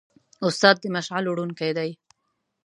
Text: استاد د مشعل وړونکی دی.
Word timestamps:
استاد 0.47 0.75
د 0.81 0.85
مشعل 0.95 1.25
وړونکی 1.27 1.71
دی. 1.77 1.89